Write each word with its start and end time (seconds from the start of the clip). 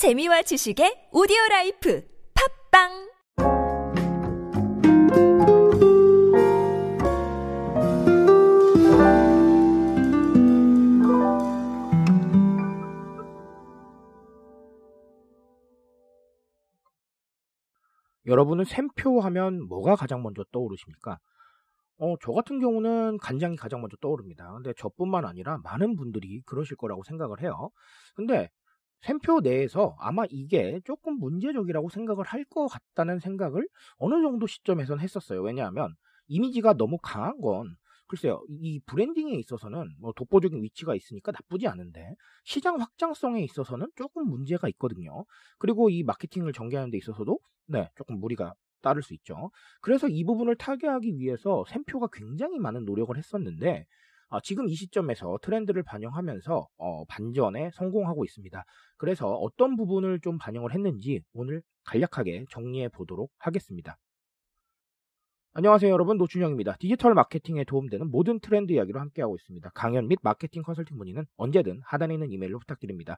재미와 0.00 0.40
지식의 0.40 1.10
audio 1.12 1.36
life 1.50 2.02
팟빵 2.72 2.88
여러분은 18.24 18.64
샘표 18.64 19.20
하면 19.20 19.68
뭐가 19.68 19.96
가장 19.96 20.22
먼저 20.22 20.42
떠오르십니까? 20.50 21.18
어, 21.98 22.14
저 22.22 22.32
같은 22.32 22.58
경우는 22.58 23.18
간장이 23.18 23.56
가장 23.56 23.82
먼저 23.82 23.98
떠오릅니다. 24.00 24.50
근데 24.54 24.72
저뿐만 24.78 25.26
아니라 25.26 25.58
많은 25.62 25.96
분들이 25.96 26.40
그러실 26.46 26.78
거라고 26.78 27.02
생각을 27.04 27.42
해요. 27.42 27.68
근데 28.16 28.48
샘표 29.02 29.40
내에서 29.40 29.96
아마 29.98 30.24
이게 30.30 30.80
조금 30.84 31.18
문제적이라고 31.18 31.88
생각을 31.88 32.24
할 32.24 32.44
것 32.50 32.66
같다는 32.68 33.18
생각을 33.20 33.68
어느 33.96 34.20
정도 34.22 34.46
시점에선 34.46 35.00
했었어요. 35.00 35.40
왜냐하면 35.42 35.94
이미지가 36.28 36.74
너무 36.74 36.98
강한 37.02 37.40
건 37.40 37.76
글쎄요, 38.08 38.42
이 38.48 38.80
브랜딩에 38.86 39.34
있어서는 39.38 39.94
뭐 40.00 40.12
독보적인 40.16 40.62
위치가 40.62 40.96
있으니까 40.96 41.30
나쁘지 41.32 41.68
않은데 41.68 42.14
시장 42.44 42.80
확장성에 42.80 43.40
있어서는 43.44 43.86
조금 43.96 44.26
문제가 44.28 44.68
있거든요. 44.70 45.24
그리고 45.58 45.90
이 45.90 46.02
마케팅을 46.02 46.52
전개하는 46.52 46.90
데 46.90 46.98
있어서도 46.98 47.38
네, 47.66 47.88
조금 47.96 48.18
무리가 48.18 48.54
따를 48.82 49.02
수 49.02 49.14
있죠. 49.14 49.50
그래서 49.80 50.08
이 50.08 50.24
부분을 50.24 50.56
타개하기 50.56 51.18
위해서 51.18 51.64
샘표가 51.68 52.08
굉장히 52.12 52.58
많은 52.58 52.84
노력을 52.84 53.16
했었는데 53.16 53.86
아, 54.32 54.38
지금 54.44 54.68
이 54.68 54.74
시점에서 54.76 55.38
트렌드를 55.42 55.82
반영하면서 55.82 56.68
어, 56.78 57.04
반전에 57.06 57.70
성공하고 57.74 58.24
있습니다. 58.24 58.64
그래서 58.96 59.26
어떤 59.26 59.74
부분을 59.76 60.20
좀 60.20 60.38
반영을 60.38 60.72
했는지 60.72 61.20
오늘 61.32 61.62
간략하게 61.84 62.44
정리해 62.48 62.88
보도록 62.88 63.32
하겠습니다. 63.38 63.96
안녕하세요 65.52 65.92
여러분 65.92 66.16
노준영입니다. 66.16 66.76
디지털 66.78 67.12
마케팅에 67.14 67.64
도움되는 67.64 68.08
모든 68.08 68.38
트렌드 68.38 68.72
이야기로 68.72 69.00
함께하고 69.00 69.34
있습니다. 69.34 69.68
강연 69.74 70.06
및 70.06 70.20
마케팅 70.22 70.62
컨설팅 70.62 70.96
문의는 70.96 71.26
언제든 71.36 71.80
하단에 71.84 72.14
있는 72.14 72.30
이메일로 72.30 72.60
부탁드립니다. 72.60 73.16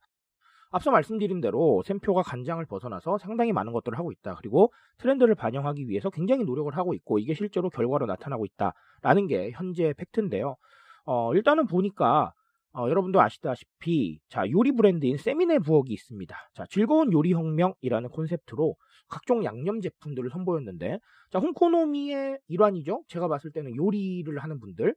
앞서 0.70 0.90
말씀드린 0.90 1.42
대로 1.42 1.82
샘표가 1.84 2.22
간장을 2.22 2.64
벗어나서 2.64 3.18
상당히 3.18 3.52
많은 3.52 3.74
것들을 3.74 3.98
하고 3.98 4.12
있다. 4.12 4.36
그리고 4.36 4.72
트렌드를 4.96 5.34
반영하기 5.34 5.90
위해서 5.90 6.08
굉장히 6.08 6.44
노력을 6.44 6.74
하고 6.74 6.94
있고 6.94 7.18
이게 7.18 7.34
실제로 7.34 7.68
결과로 7.68 8.06
나타나고 8.06 8.46
있다 8.46 8.72
라는 9.02 9.26
게 9.26 9.50
현재 9.50 9.92
팩트인데요. 9.98 10.56
어, 11.04 11.34
일단은 11.34 11.66
보니까 11.66 12.32
어, 12.74 12.88
여러분도 12.88 13.20
아시다시피 13.20 14.20
자 14.28 14.50
요리 14.50 14.72
브랜드인 14.72 15.18
새미네 15.18 15.58
부엌이 15.60 15.92
있습니다. 15.92 16.36
자 16.54 16.64
즐거운 16.70 17.12
요리 17.12 17.32
혁명이라는 17.32 18.08
콘셉트로 18.08 18.76
각종 19.08 19.44
양념 19.44 19.80
제품들을 19.80 20.30
선보였는데 20.30 20.98
자 21.30 21.38
홈코노미의 21.38 22.38
일환이죠. 22.48 23.02
제가 23.08 23.28
봤을 23.28 23.50
때는 23.50 23.76
요리를 23.76 24.36
하는 24.38 24.58
분들 24.58 24.94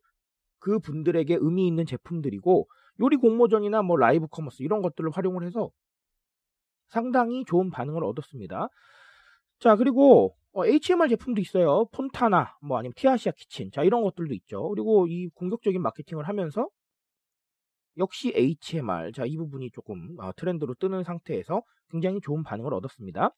그 0.59 0.79
분들에게 0.79 1.37
의미 1.39 1.67
있는 1.67 1.85
제품들이고 1.85 2.67
요리 3.01 3.17
공모전이나 3.17 3.81
뭐 3.81 3.97
live 3.97 4.27
commerce 4.27 4.63
이런 4.63 4.81
것들을 4.81 5.11
활용을 5.11 5.45
해서 5.45 5.69
상당히 6.87 7.43
좋은 7.43 7.71
반응을 7.71 8.05
얻었습니다. 8.05 8.69
자 9.59 9.75
그리고 9.75 10.35
어, 10.55 10.65
HMR 10.65 11.09
제품도 11.09 11.41
있어요. 11.41 11.85
폰타나 11.91 12.57
뭐 12.61 12.77
아니면 12.79 12.93
티아시아 12.95 13.33
키친 13.33 13.71
자 13.71 13.83
이런 13.83 14.03
것들도 14.03 14.33
있죠. 14.35 14.69
그리고 14.69 15.05
이 15.07 15.27
공격적인 15.35 15.81
마케팅을 15.81 16.27
하면서 16.27 16.69
역시 17.97 18.31
HMR 18.35 19.11
자 19.13 19.25
이 19.25 19.37
부분이 19.37 19.71
조금 19.71 20.15
어, 20.19 20.31
트렌드로 20.35 20.75
뜨는 20.75 21.03
상태에서 21.03 21.61
굉장히 21.89 22.19
좋은 22.21 22.43
반응을 22.43 22.73
얻었습니다. 22.73 23.31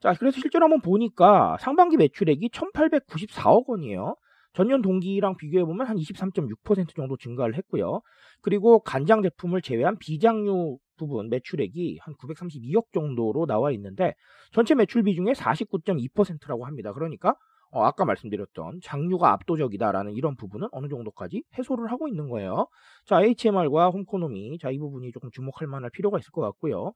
자 0.00 0.12
그래서 0.18 0.40
실제로 0.40 0.64
한번 0.64 0.80
보니까 0.80 1.56
상반기 1.58 1.96
매출액이 1.96 2.50
1894억 2.50 3.68
원이에요. 3.68 4.16
전년 4.56 4.80
동기랑 4.80 5.36
비교해보면 5.36 5.86
한 5.86 5.98
23.6% 5.98 6.94
정도 6.96 7.18
증가를 7.18 7.56
했고요. 7.56 8.00
그리고 8.40 8.80
간장 8.80 9.20
제품을 9.20 9.60
제외한 9.60 9.98
비장류 9.98 10.78
부분 10.96 11.28
매출액이 11.28 11.98
한 12.00 12.14
932억 12.14 12.86
정도로 12.94 13.44
나와 13.44 13.70
있는데 13.72 14.14
전체 14.52 14.74
매출 14.74 15.02
비중의 15.02 15.34
49.2%라고 15.34 16.64
합니다. 16.64 16.94
그러니까 16.94 17.34
어, 17.70 17.82
아까 17.82 18.06
말씀드렸던 18.06 18.80
장류가 18.82 19.30
압도적이다라는 19.32 20.14
이런 20.14 20.36
부분은 20.36 20.68
어느 20.72 20.88
정도까지 20.88 21.42
해소를 21.58 21.90
하고 21.90 22.08
있는 22.08 22.30
거예요. 22.30 22.66
자, 23.04 23.20
HMR과 23.22 23.90
홈코노미, 23.90 24.56
자, 24.58 24.70
이 24.70 24.78
부분이 24.78 25.12
조금 25.12 25.30
주목할 25.32 25.68
만할 25.68 25.90
필요가 25.90 26.18
있을 26.18 26.30
것 26.30 26.40
같고요. 26.40 26.94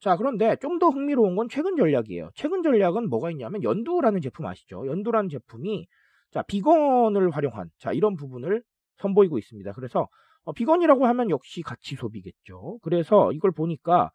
자, 0.00 0.16
그런데 0.16 0.56
좀 0.60 0.78
더 0.78 0.88
흥미로운 0.88 1.34
건 1.36 1.48
최근 1.48 1.76
전략이에요. 1.76 2.30
최근 2.34 2.62
전략은 2.62 3.08
뭐가 3.08 3.30
있냐면 3.30 3.62
연두라는 3.62 4.20
제품 4.20 4.44
아시죠? 4.44 4.86
연두라는 4.86 5.30
제품이 5.30 5.86
자, 6.30 6.42
비건을 6.42 7.30
활용한 7.30 7.70
자, 7.78 7.92
이런 7.92 8.16
부분을 8.16 8.62
선보이고 8.96 9.38
있습니다. 9.38 9.72
그래서 9.72 10.08
어, 10.44 10.52
비건이라고 10.52 11.06
하면 11.06 11.30
역시 11.30 11.62
가치 11.62 11.96
소비겠죠. 11.96 12.78
그래서 12.82 13.32
이걸 13.32 13.50
보니까 13.52 14.10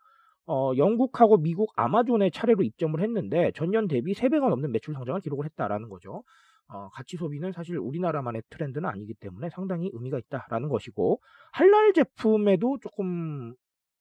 어, 0.48 0.72
영국하고 0.78 1.38
미국 1.38 1.72
아마존의 1.76 2.32
차례로 2.32 2.64
입점을 2.64 3.00
했는데 3.02 3.52
전년 3.56 3.88
대비 3.88 4.14
3배가 4.14 4.50
넘는 4.50 4.72
매출 4.72 4.94
성장을 4.94 5.20
기록을 5.22 5.46
했다라는 5.46 5.90
거죠. 5.90 6.24
어, 6.68 6.90
가치 6.90 7.18
소비는 7.18 7.52
사실 7.52 7.78
우리나라만의 7.78 8.44
트렌드는 8.50 8.88
아니기 8.90 9.14
때문에 9.16 9.50
상당히 9.50 9.90
의미가 9.94 10.20
있다라는 10.20 10.70
것이고 10.70 11.20
할랄 11.52 11.94
제품에도 11.94 12.78
조금 12.82 13.54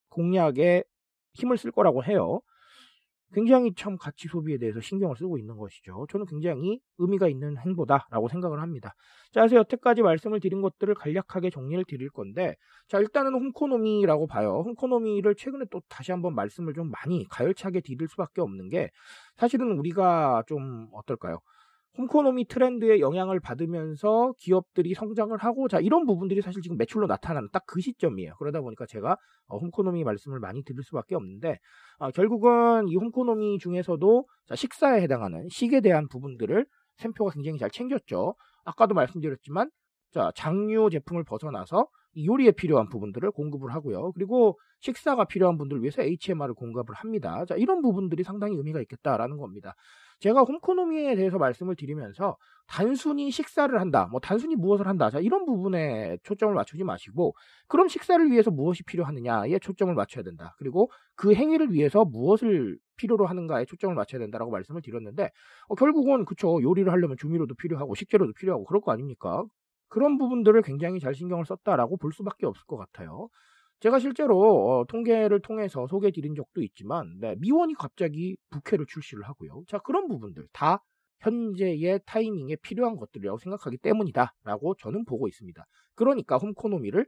공략에 0.09 0.85
힘을 1.35 1.59
쓸 1.59 1.73
거라고 1.73 2.05
해요. 2.05 2.41
굉장히 3.35 3.75
참 3.75 3.97
가치 3.99 4.29
소비에 4.29 4.59
대해서 4.59 4.81
신경을 4.81 5.17
쓰고 5.17 5.39
있는 5.39 5.57
것이죠. 5.57 6.07
저는 6.11 6.27
굉장히 6.27 6.81
의미가 6.99 7.29
있는 7.29 7.59
행보다라고 7.59 8.29
생각을 8.29 8.63
합니다. 8.63 8.95
자, 9.33 9.41
그래서 9.41 9.57
여태까지 9.57 10.03
말씀을 10.03 10.41
드린 10.41 10.63
것들을 10.63 10.95
간략하게 10.95 11.51
정리를 11.51 11.85
드릴 11.87 12.11
건데, 12.11 12.55
자, 12.89 12.99
일단은 12.99 13.35
홈코노미라고 13.35 14.27
봐요. 14.27 14.63
홈코노미를 14.65 15.35
최근에 15.35 15.65
또 15.71 15.83
다시 15.89 16.13
한번 16.13 16.35
말씀을 16.35 16.75
좀 16.75 16.91
많이 16.91 17.27
가열차게 17.29 17.81
드릴 17.81 18.09
수밖에 18.09 18.41
없는 18.41 18.69
게, 18.69 18.91
사실은 19.37 19.79
우리가 19.79 20.45
좀 20.47 20.89
어떨까요? 20.93 21.41
홈코노미 21.97 22.47
트렌드의 22.47 23.01
영향을 23.01 23.39
받으면서 23.41 24.33
기업들이 24.39 24.95
성장을 24.95 25.37
하고 25.39 25.69
자 25.69 25.79
이런 25.81 26.07
부분들이 26.07 26.41
사실 26.43 26.61
지금 26.63 26.77
매출로 26.77 27.07
나타나는 27.07 27.49
딱 27.53 27.65
그 27.67 27.81
시점이에요. 27.81 28.35
그러다 28.39 28.61
보니까 28.61 28.87
제가 28.87 29.17
어, 29.49 29.59
홈코노미 29.59 30.05
말씀을 30.05 30.39
많이 30.39 30.63
드릴 30.65 30.83
수밖에 30.83 31.15
없는데 31.15 31.59
어, 31.99 32.11
결국은 32.11 32.89
이 32.89 32.97
홈코노미 32.97 33.59
중에서도 33.59 34.27
자, 34.47 34.55
식사에 34.55 35.03
해당하는 35.03 35.49
식에 35.49 35.81
대한 35.81 36.09
부분들을 36.09 36.67
샘표가 36.99 37.33
굉장히 37.33 37.59
잘 37.59 37.71
챙겼죠. 37.71 38.35
아까도 38.65 38.95
말씀드렸지만 38.95 39.71
자 40.13 40.31
장류 40.37 40.91
제품을 40.91 41.25
벗어나서 41.25 41.89
요리에 42.17 42.53
필요한 42.53 42.89
부분들을 42.89 43.31
공급을 43.33 43.75
하고요. 43.75 44.13
그리고 44.13 44.59
식사가 44.81 45.25
필요한 45.25 45.57
분들을 45.59 45.83
위해서 45.83 46.03
HMR을 46.03 46.55
공급을 46.55 46.95
합니다. 46.95 47.45
자, 47.47 47.57
이런 47.57 47.83
부분들이 47.83 48.23
상당히 48.23 48.57
의미가 48.57 48.81
있겠다라는 48.83 49.37
겁니다. 49.39 49.75
제가 50.21 50.43
홈코노미에 50.43 51.17
대해서 51.17 51.39
말씀을 51.39 51.77
드리면서 51.77 52.37
단순히 52.67 53.31
식사를 53.31 53.79
한다, 53.79 54.09
뭐 54.11 54.21
단순히 54.21 54.57
무엇을 54.57 54.87
한다, 54.87 55.11
자, 55.11 55.21
이런 55.21 55.45
부분에 55.45 56.17
초점을 56.23 56.55
맞추지 56.55 56.85
마시고, 56.85 57.35
그럼 57.69 57.89
식사를 57.89 58.31
위해서 58.31 58.51
무엇이 58.51 58.83
필요하느냐에 58.85 59.59
초점을 59.59 59.93
맞춰야 59.95 60.23
된다. 60.25 60.55
그리고 60.59 60.91
그 61.15 61.35
행위를 61.35 61.73
위해서 61.73 62.05
무엇을 62.05 62.79
필요로 62.97 63.27
하는가에 63.27 63.65
초점을 63.67 63.95
맞춰야 63.95 64.21
된다라고 64.21 64.51
말씀을 64.51 64.81
드렸는데, 64.83 65.31
어, 65.69 65.75
결국은 65.75 66.25
그쵸, 66.25 66.63
요리를 66.63 66.91
하려면 66.91 67.17
조미료도 67.19 67.55
필요하고, 67.57 67.95
식재료도 67.95 68.33
필요하고, 68.35 68.65
그럴 68.65 68.81
거 68.81 68.93
아닙니까? 68.93 69.45
그런 69.89 70.19
부분들을 70.19 70.63
굉장히 70.63 71.01
잘 71.01 71.15
신경을 71.15 71.45
썼다라고 71.47 71.97
볼 71.99 72.13
수밖에 72.13 72.47
없을 72.47 72.65
것 72.67 72.77
같아요. 72.77 73.29
제가 73.85 73.99
실제로 73.99 74.41
어, 74.41 74.87
통계를 74.87 75.41
통해서 75.41 75.87
소개해 75.87 76.11
드린 76.11 76.35
적도 76.35 76.63
있지만 76.63 77.19
네, 77.21 77.35
미원이 77.39 77.75
갑자기 77.75 78.35
부캐를 78.49 78.87
출시를 78.89 79.25
하고요. 79.25 79.65
자 79.69 79.77
그런 79.77 80.09
부분들 80.09 80.49
다 80.55 80.83
현재의 81.21 82.01
타이밍에 82.07 82.57
필요한 82.63 82.97
것들이라고 82.97 83.37
생각하기 83.37 83.77
때문이다라고 83.77 84.77
저는 84.77 85.05
보고 85.05 85.29
있습니다. 85.29 85.63
그러니까 85.97 86.39
홈코노미를 86.39 87.07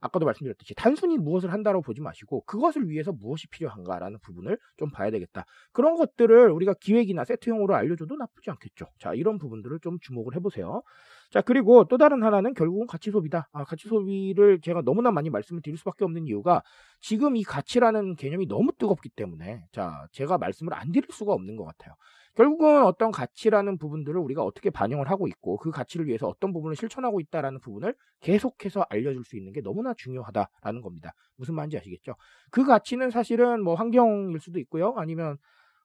아까도 0.00 0.26
말씀드렸듯이 0.26 0.74
단순히 0.74 1.16
무엇을 1.16 1.50
한다고 1.50 1.80
보지 1.80 2.02
마시고 2.02 2.42
그것을 2.42 2.90
위해서 2.90 3.10
무엇이 3.10 3.48
필요한가라는 3.48 4.18
부분을 4.20 4.58
좀 4.76 4.90
봐야 4.90 5.10
되겠다. 5.10 5.46
그런 5.72 5.96
것들을 5.96 6.50
우리가 6.50 6.74
기획이나 6.74 7.24
세트형으로 7.24 7.74
알려줘도 7.74 8.16
나쁘지 8.16 8.50
않겠죠. 8.50 8.86
자, 8.98 9.14
이런 9.14 9.38
부분들을 9.38 9.80
좀 9.80 9.98
주목을 10.00 10.36
해보세요. 10.36 10.82
자, 11.30 11.42
그리고 11.42 11.84
또 11.84 11.98
다른 11.98 12.22
하나는 12.22 12.54
결국은 12.54 12.86
가치 12.86 13.10
소비다. 13.10 13.48
아, 13.52 13.64
가치 13.64 13.86
소비를 13.86 14.60
제가 14.62 14.80
너무나 14.82 15.10
많이 15.10 15.28
말씀을 15.28 15.60
드릴 15.60 15.76
수밖에 15.76 16.04
없는 16.04 16.26
이유가 16.26 16.62
지금 17.00 17.36
이 17.36 17.44
가치라는 17.44 18.16
개념이 18.16 18.48
너무 18.48 18.72
뜨겁기 18.72 19.10
때문에 19.10 19.66
자, 19.72 20.06
제가 20.12 20.38
말씀을 20.38 20.72
안 20.72 20.90
드릴 20.90 21.06
수가 21.10 21.34
없는 21.34 21.56
것 21.56 21.64
같아요. 21.64 21.94
결국은 22.34 22.84
어떤 22.84 23.10
가치라는 23.10 23.76
부분들을 23.76 24.18
우리가 24.18 24.42
어떻게 24.42 24.70
반영을 24.70 25.10
하고 25.10 25.26
있고 25.28 25.58
그 25.58 25.70
가치를 25.70 26.06
위해서 26.06 26.28
어떤 26.28 26.52
부분을 26.52 26.76
실천하고 26.76 27.20
있다라는 27.20 27.60
부분을 27.60 27.94
계속해서 28.20 28.86
알려줄 28.88 29.24
수 29.24 29.36
있는 29.36 29.52
게 29.52 29.60
너무나 29.60 29.92
중요하다라는 29.92 30.80
겁니다. 30.80 31.12
무슨 31.36 31.54
말인지 31.56 31.76
아시겠죠? 31.76 32.14
그 32.50 32.64
가치는 32.64 33.10
사실은 33.10 33.62
뭐 33.62 33.74
환경일 33.74 34.38
수도 34.40 34.60
있고요. 34.60 34.94
아니면 34.96 35.36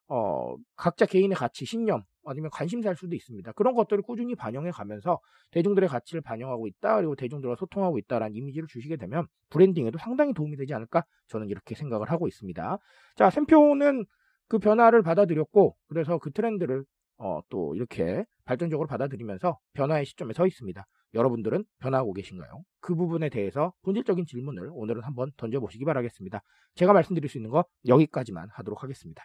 어, 0.08 0.54
각자 0.76 1.06
개인의 1.06 1.36
가치, 1.36 1.64
신념, 1.64 2.04
아니면 2.26 2.50
관심사일 2.50 2.96
수도 2.96 3.14
있습니다. 3.14 3.52
그런 3.52 3.74
것들을 3.74 4.02
꾸준히 4.02 4.34
반영해 4.34 4.70
가면서 4.70 5.20
대중들의 5.50 5.88
가치를 5.88 6.20
반영하고 6.20 6.66
있다, 6.66 6.96
그리고 6.96 7.14
대중들과 7.14 7.56
소통하고 7.56 7.98
있다라는 7.98 8.34
이미지를 8.34 8.68
주시게 8.68 8.96
되면 8.96 9.26
브랜딩에도 9.50 9.98
상당히 9.98 10.34
도움이 10.34 10.56
되지 10.56 10.74
않을까? 10.74 11.04
저는 11.28 11.48
이렇게 11.48 11.74
생각을 11.74 12.10
하고 12.10 12.28
있습니다. 12.28 12.78
자, 13.16 13.30
샘표는 13.30 14.04
그 14.48 14.58
변화를 14.58 15.02
받아들였고, 15.02 15.76
그래서 15.88 16.18
그 16.18 16.30
트렌드를 16.30 16.84
어, 17.16 17.40
또 17.48 17.74
이렇게 17.74 18.24
발전적으로 18.44 18.88
받아들이면서 18.88 19.58
변화의 19.74 20.04
시점에 20.04 20.32
서 20.32 20.46
있습니다. 20.46 20.84
여러분들은 21.14 21.64
변화하고 21.78 22.12
계신가요? 22.12 22.64
그 22.80 22.94
부분에 22.94 23.28
대해서 23.28 23.72
본질적인 23.82 24.26
질문을 24.26 24.68
오늘은 24.72 25.02
한번 25.02 25.30
던져보시기 25.36 25.84
바라겠습니다. 25.84 26.40
제가 26.74 26.92
말씀드릴 26.92 27.30
수 27.30 27.38
있는 27.38 27.50
거 27.50 27.64
여기까지만 27.86 28.48
하도록 28.52 28.82
하겠습니다. 28.82 29.24